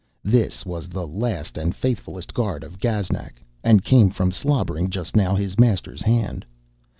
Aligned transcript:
This 0.23 0.65
was 0.65 0.89
the 0.89 1.05
last 1.05 1.59
and 1.59 1.75
faithfullest 1.75 2.33
guard 2.33 2.63
of 2.63 2.79
Gaznak, 2.79 3.33
and 3.63 3.83
came 3.83 4.09
from 4.09 4.31
slobbering 4.31 4.89
just 4.89 5.15
now 5.15 5.35
his 5.35 5.59
master's 5.59 6.01
hand. 6.01 6.43